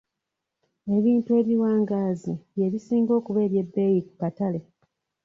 [0.97, 4.59] Ebintu ebiwangaazi bye bisinga okuba eby'ebbeeyi ku katale.